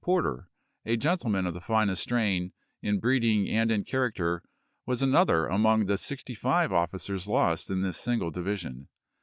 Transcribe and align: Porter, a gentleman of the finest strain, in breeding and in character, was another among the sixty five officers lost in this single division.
Porter, 0.03 0.49
a 0.83 0.97
gentleman 0.97 1.45
of 1.45 1.53
the 1.53 1.61
finest 1.61 2.01
strain, 2.01 2.53
in 2.81 2.99
breeding 2.99 3.47
and 3.47 3.69
in 3.69 3.83
character, 3.83 4.41
was 4.87 5.03
another 5.03 5.45
among 5.45 5.85
the 5.85 5.95
sixty 5.95 6.33
five 6.33 6.73
officers 6.73 7.27
lost 7.27 7.69
in 7.69 7.83
this 7.83 7.97
single 7.99 8.31
division. 8.31 8.87